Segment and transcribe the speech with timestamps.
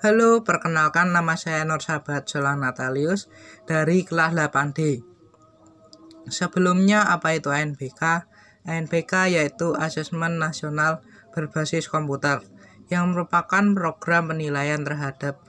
[0.00, 3.28] Halo, perkenalkan nama saya Nur Sabat Jolan Natalius
[3.68, 5.04] dari kelas 8D.
[6.24, 8.24] Sebelumnya apa itu ANBK?
[8.64, 11.04] ANBK yaitu Asesmen Nasional
[11.36, 12.40] Berbasis Komputer
[12.88, 15.44] yang merupakan program penilaian terhadap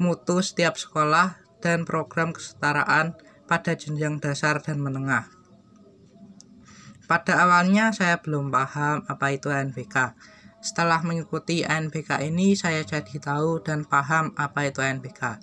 [0.00, 3.12] mutu setiap sekolah dan program kesetaraan
[3.44, 5.28] pada jenjang dasar dan menengah.
[7.04, 10.16] Pada awalnya saya belum paham apa itu ANBK
[10.62, 15.42] setelah mengikuti ANBK ini, saya jadi tahu dan paham apa itu ANBK.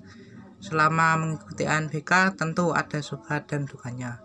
[0.64, 4.24] Selama mengikuti ANBK, tentu ada suka dan dukanya.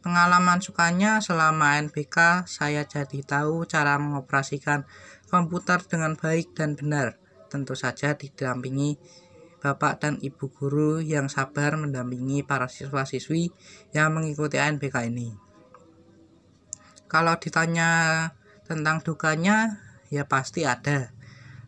[0.00, 4.88] Pengalaman sukanya selama ANBK, saya jadi tahu cara mengoperasikan
[5.28, 7.20] komputer dengan baik dan benar.
[7.52, 8.96] Tentu saja didampingi
[9.62, 13.54] Bapak dan Ibu guru yang sabar mendampingi para siswa-siswi
[13.94, 15.36] yang mengikuti ANBK ini.
[17.06, 17.90] Kalau ditanya
[18.66, 21.10] tentang dukanya, ya pasti ada.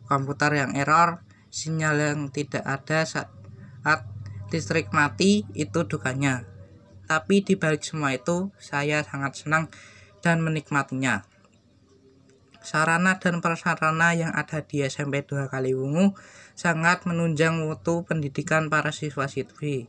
[0.05, 4.05] Komputer yang error, sinyal yang tidak ada saat
[4.53, 6.45] listrik mati, itu dukanya.
[7.05, 9.69] Tapi di balik semua itu, saya sangat senang
[10.25, 11.25] dan menikmatinya.
[12.65, 16.17] Sarana dan prasarana yang ada di SMP 2 Kaliwungu
[16.57, 19.85] sangat menunjang mutu pendidikan para siswa-siswi.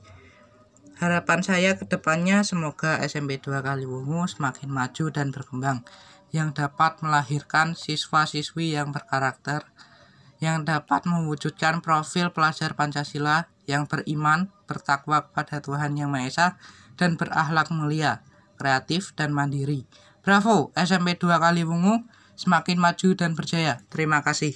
[1.01, 5.89] Harapan saya ke depannya semoga SMP 2 Kaliwungu semakin maju dan berkembang
[6.37, 9.65] yang dapat melahirkan siswa-siswi yang berkarakter,
[10.37, 16.49] yang dapat mewujudkan profil pelajar Pancasila yang beriman, bertakwa kepada Tuhan Yang Maha Esa,
[17.01, 18.21] dan berakhlak mulia,
[18.61, 19.89] kreatif, dan mandiri.
[20.21, 22.05] Bravo, SMP 2 Kaliwungu,
[22.37, 23.81] semakin maju dan berjaya.
[23.89, 24.53] Terima kasih.